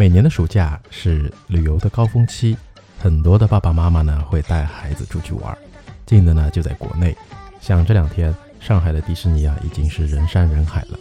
[0.00, 2.56] 每年的暑假是旅游的高峰期，
[2.98, 5.58] 很多的爸爸妈妈呢会带孩子出去玩。
[6.06, 7.14] 近的呢就在国内，
[7.60, 10.98] 像这两天上海的迪士尼啊已经是人山人海了。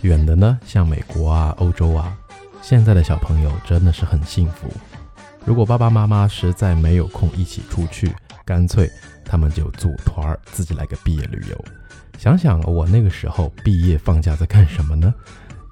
[0.00, 2.12] 远的呢像美国啊、欧洲啊，
[2.60, 4.68] 现在的小朋友真的是很幸福。
[5.44, 8.12] 如果爸爸妈妈实在没有空一起出去，
[8.44, 8.90] 干脆
[9.24, 11.64] 他们就组团儿自己来个毕业旅游。
[12.18, 15.14] 想想我那个时候毕业放假在干什么呢？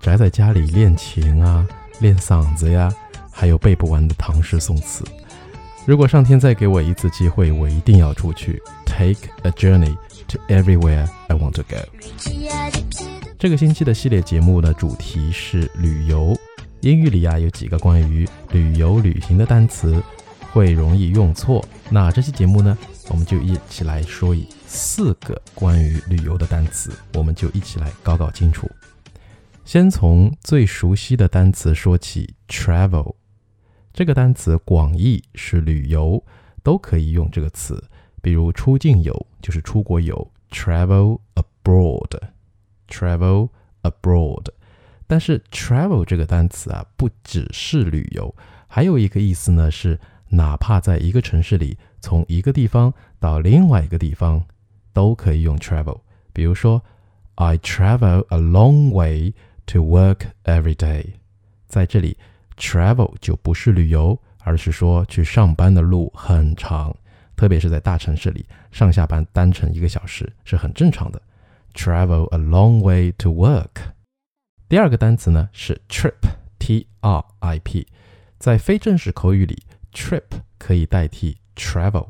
[0.01, 1.66] 宅在家里练琴啊。
[2.01, 2.93] 练嗓子呀，
[3.30, 5.05] 还有背不完的唐诗宋词。
[5.87, 9.97] 如果上天再给我一次机会，我一定要出去，take a journey
[10.29, 11.77] to everywhere I want to go。
[13.39, 16.37] 这个星期的系列节目呢主题是旅游。
[16.80, 20.01] 英语里啊有几个关于旅游旅行的单词
[20.53, 22.77] 会容易用错，那这期节目呢，
[23.09, 28.70] 我们就一起来说一四个关于旅游的单词，我们就一起来搞搞清楚。
[29.68, 33.16] 先从最熟悉的单词说起，travel
[33.92, 36.25] 这个单词广义是旅游，
[36.62, 37.84] 都可以用这个词。
[38.22, 43.50] 比如出境游就是出国游，travel abroad，travel
[43.83, 44.47] abroad。
[45.06, 48.34] 但是 travel 这个单词啊，不只是旅游，
[48.69, 54.47] 还有一个意思呢，是哪怕在一个城市里，从一个地方到另外一个地方，
[54.94, 56.00] 都可以用 travel。
[56.32, 56.82] 比如说
[57.34, 59.34] ，I travel a long way。
[59.69, 61.05] To work every day，
[61.66, 62.16] 在这里
[62.56, 66.97] ，travel 就不是旅游，而是说去上班的路很长，
[67.36, 71.20] 特别是在大城市里，上下班单程一个小时是很正常的。
[71.75, 73.92] Travel a long way to work。
[74.70, 77.86] 第二个单词呢是 trip，T R I P，
[78.38, 80.25] 在非正式口语里，trip
[80.56, 82.08] 可以代替 travel。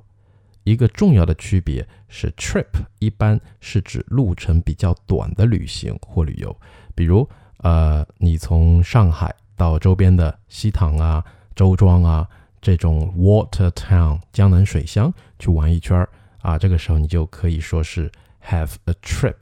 [0.63, 2.69] 一个重要的区别是，trip
[3.01, 6.57] 一般是指路程比较短的旅行或旅游，
[6.95, 7.29] 比如。
[7.59, 12.29] 呃，你从上海到周边的西塘啊、周庄啊
[12.61, 16.07] 这种 water town 江南水乡去玩一圈
[16.41, 18.11] 啊，这个时候你就可以说是
[18.45, 19.35] have a trip。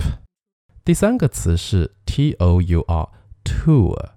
[0.84, 3.08] 第三个词是 t o u r
[3.44, 4.10] tour，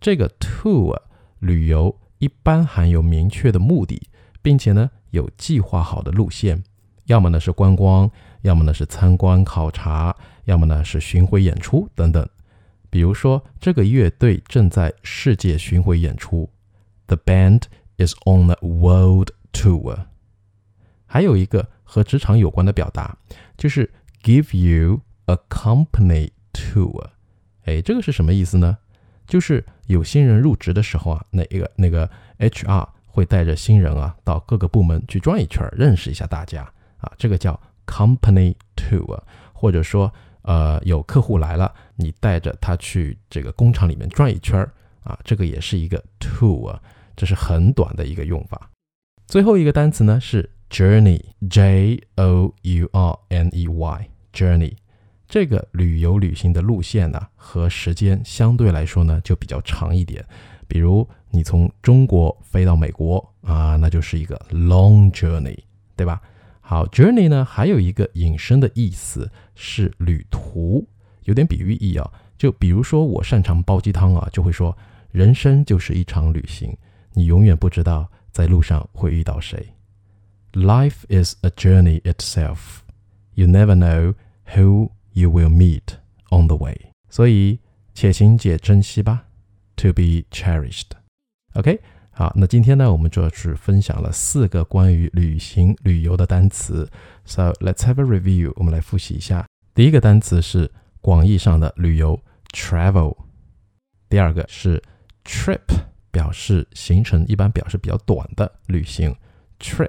[0.00, 1.00] 这个 tour
[1.38, 4.02] 旅游一般含有明确的目的，
[4.40, 6.64] 并且呢有计划好的路线，
[7.04, 8.10] 要么呢是观光，
[8.40, 12.28] 要么呢是参观考察，要么呢是巡回演出等等。
[12.92, 16.50] 比如说，这个乐队正在世界巡回演出
[17.06, 17.62] ，The band
[17.96, 20.08] is on a world tour。
[21.06, 23.16] 还有一个和职场有关的表达，
[23.56, 23.90] 就是
[24.22, 27.12] give you a company tour。
[27.64, 28.76] 哎，这个是什么意思呢？
[29.26, 32.10] 就是有新人入职的时候啊，那一个那个
[32.40, 39.18] HR 会带着新人啊到各个部门去转一圈，认识一下大家啊，这个叫 company tour，
[39.54, 40.12] 或者说。
[40.42, 44.72] 呃，有客户来了，你带着他去这个工厂里面转一圈儿
[45.02, 46.78] 啊，这个也是一个 tour，
[47.16, 48.70] 这是很短的一个用法。
[49.26, 54.74] 最后一个单词呢是 journey，J O U R N E Y，journey，
[55.28, 60.24] 这个旅游旅行的路线呢和时间相对来说呢就比较长一点。
[60.68, 65.58] 比如你从中国飞到美国啊，那就是一个 long journey，
[65.96, 66.20] 对吧？
[66.64, 70.86] 好，journey 呢还有一个引申的意思是旅途，
[71.24, 72.10] 有点比喻意啊。
[72.38, 74.76] 就比如说我擅长煲鸡汤啊，就会说
[75.10, 76.74] 人生就是一场旅行，
[77.12, 79.74] 你永远不知道在路上会遇到谁。
[80.52, 82.78] Life is a journey itself.
[83.34, 84.14] You never know
[84.54, 85.96] who you will meet
[86.30, 86.92] on the way.
[87.10, 87.58] 所以
[87.94, 89.24] 且行且珍惜吧
[89.76, 90.90] ，to be cherished.
[91.54, 91.80] OK。
[92.14, 96.86] 好，那今天呢，我们主要是分享了四个关于旅行旅游的单词。
[97.24, 98.52] So let's have a review。
[98.56, 99.46] 我们来复习一下。
[99.74, 102.20] 第一个单词是广义上的旅游
[102.52, 103.16] ，travel。
[104.10, 104.82] 第二个是
[105.24, 105.62] trip，
[106.10, 109.16] 表示行程一般表示比较短的旅行
[109.58, 109.88] ，trip。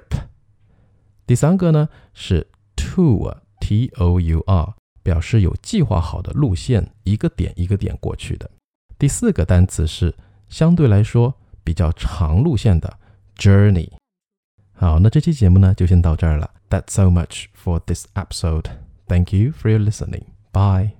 [1.26, 8.50] 第三个呢是 tour，t o u r，表示有计划好的路线，一个点一个点过去的。
[8.98, 10.14] 第四个单词是
[10.48, 11.34] 相对来说。
[11.64, 12.98] 比较长路线的
[13.36, 13.90] journey。
[14.74, 16.50] 好，那这期节目呢就先到这儿了。
[16.68, 18.70] That's so much for this episode.
[19.08, 20.24] Thank you for your listening.
[20.52, 20.94] Bye.